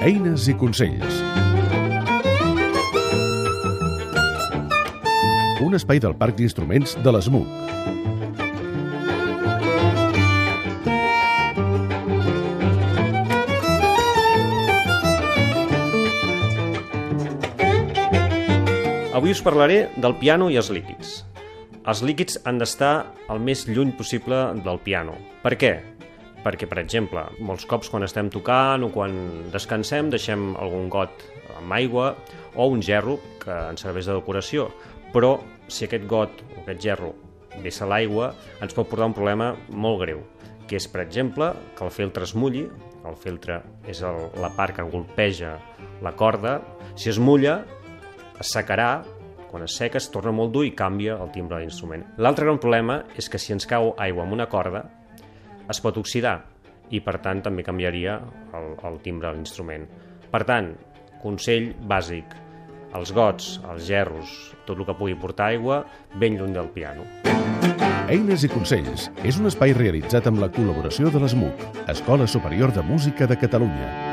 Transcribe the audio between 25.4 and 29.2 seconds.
Per què? Perquè, per exemple, molts cops quan estem tocant o quan